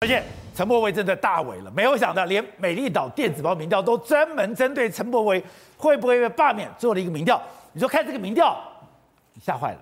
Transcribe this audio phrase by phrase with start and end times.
[0.00, 0.22] 而且
[0.54, 5.42] 陈柏伟真的大围了，没有想到连美丽岛电子报民调都专门针对陈柏伟
[5.78, 7.40] 会不会被罢免做了一个民调。
[7.72, 8.58] 你说看这个民调，
[9.40, 9.78] 吓坏了。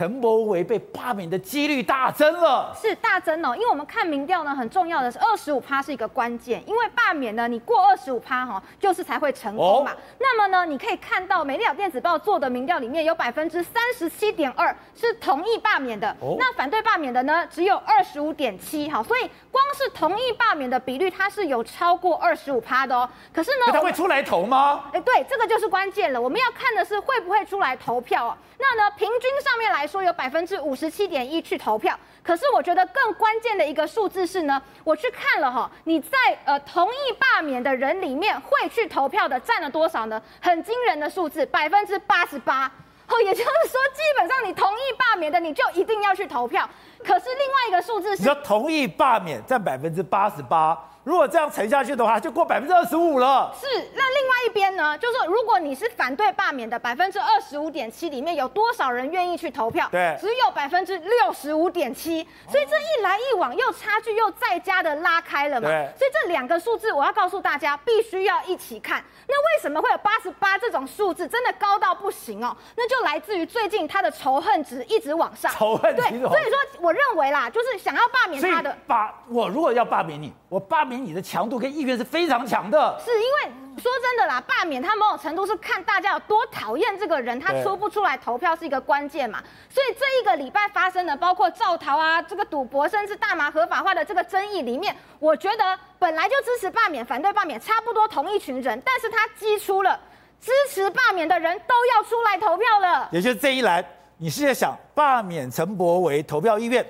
[0.00, 3.54] 陈柏惟被罢免的几率大增了，是大增哦。
[3.54, 9.92] 因为我们看民调呢，很重要的是二十五趴是一个关键，因为罢免呢，你过二十五趴哈，就是才会成功嘛。
[9.92, 23.06] 哦、那么呢，你可以看到美丽岛电子报做的民调里面有百分之三十七点二是同意罢免的，哦、那反对罢免的呢只有二十五点七，好，所以光是同意罢免的比率它是有超过二十五趴的哦。
[23.34, 24.84] 可是呢，他会出来投吗？
[24.94, 26.18] 哎，对，这个就是关键了。
[26.18, 28.38] 我们要看的是会不会出来投票啊？
[28.62, 40.22] 那呢，平均上面来说有百分之五十七点一去投票，可是我觉得更关键的一个数字是呢，我去看了哈，你在呃同意罢免的人里面会去投票的占了多少呢？
[40.40, 42.70] 很惊人的数字，百分之八十八。
[43.08, 46.68] 哦，也就是说，基本上你同意罢免的，你就一定要去投票。
[47.04, 50.78] 可是另外一个数字是，你要同意罢免占百分之八十八。
[51.02, 53.50] 如果这样沉下去的话，就过百分之二十五了。
[53.58, 54.96] 是，那另外一边呢？
[54.98, 59.88] 就是说如果你是反对罢免的，百分之二十五点七里面有多少人愿意去投票？
[59.90, 62.26] 对，只有百分之六十五点七。
[62.50, 65.68] 所以这一来一往，又差距又再加的拉开了嘛。
[65.68, 65.88] 对。
[65.98, 69.02] 所以这两个数字，我要告诉大家，必须要一起看。
[69.26, 72.54] 那为什么会有八十八这种数字，真的高到不行哦？
[72.76, 75.50] 那就来自于最近他的仇恨值一直往上。
[75.52, 76.02] 仇恨值。
[76.02, 78.76] 对，所以说我认为啦，就是想要罢免他的。
[78.86, 81.70] 罢，我如果要罢免你，我罢免你的强度跟。
[81.70, 89.40] 意愿是非常强的，是因为说真的啦，罢免他某种程度是看大家有多讨厌这个人，他出不出来投票是一个关键嘛。
[89.70, 99.98] 所以这一个礼拜发生的，包括造逃啊，这个赌博，甚至大麻合法化的这个争议里面，我觉得本来就支持罢免、反对罢免差不多同一群人，但是他激出了
[100.40, 103.08] 支持罢免的人都要出来投票了。
[103.12, 103.82] 也就是这一栏，
[104.18, 106.84] 你是在想罢免陈柏为投票意愿，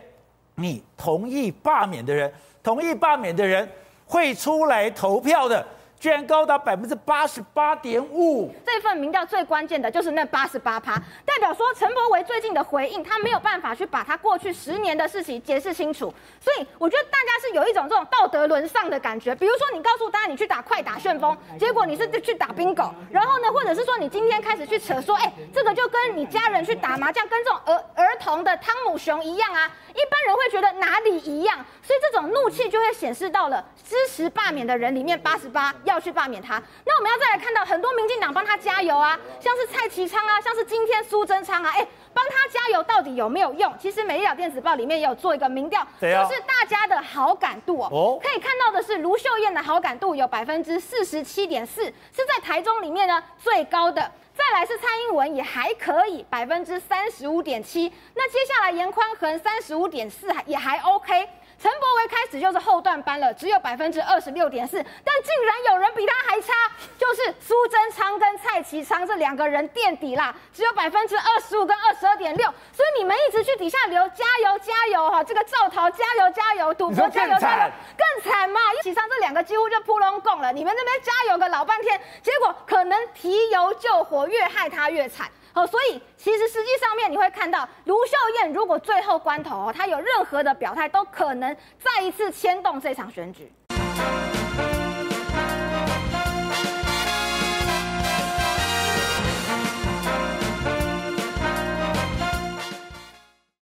[0.55, 3.71] 你同意罢免的人，同意罢免的人。
[4.11, 5.65] 会出来投票的，
[6.01, 8.53] 居然高达百分之八十八点五。
[8.67, 16.13] 这份民调最关键的就是那八十八趴，代表说陈柏维最近的回应，他没有办法去把他过去十年的事情解释清楚。
[16.41, 19.33] 所以我觉得大家是有一种这种道德沦丧的感觉。
[19.37, 29.71] 比如说，你告诉大家你去打快打旋风，结果你是去打冰狗，然后呢，或者是说你今天开始去扯说，哎，这个就跟你家人去打麻将，跟这种儿儿童的汤姆熊一样啊。
[29.91, 36.63] 一般人会觉得哪里一样，所以这种怒气就会显示到了支持罢免的人里面，八十八要去罢免他。
[36.85, 41.87] 那我们要再来看到很多民进党帮他加油啊，像是蔡其昌啊，像是今天苏贞昌啊，哎，
[43.11, 43.73] 底有没有用？
[43.79, 54.11] 其实美丽岛电子报里面也有做一个民调，就是大家的好感度哦，可以看到的是卢秀燕的好感度有百分之四十七点四，是在台中里面呢最高的。
[54.33, 57.93] 再来是蔡英文也还可以，百分之三十五点七。
[58.15, 61.29] 那接下来严宽恒三十五点四，还也还 OK。
[61.61, 66.55] 陈柏维开始就是后段班了，只有百分之二十六点四，但竟然有人比他还差，
[66.97, 72.51] 就是苏贞昌跟蔡其昌这两个人垫底啦，只有百分之二十五跟二十二点六。
[72.73, 78.59] 所以你们一直去底下留加油加油哈，这个赵桃加油加油，赌博加油加油，更惨嘛！
[78.79, 85.29] 一起上这两个几乎就扑龙共了，你们那边加油个老半天，结果可能提油救火，越害他越惨。
[85.53, 93.53] 好，所以其实实际上面你会看到，卢秀燕如果最后关头哦，她有任何的表态，都可能再一次牵动这场选举。